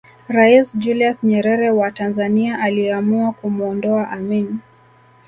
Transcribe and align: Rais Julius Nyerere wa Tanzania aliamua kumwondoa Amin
Rais 0.27 0.73
Julius 0.77 1.23
Nyerere 1.23 1.69
wa 1.71 1.91
Tanzania 1.91 2.59
aliamua 2.59 3.33
kumwondoa 3.33 4.09
Amin 4.09 4.59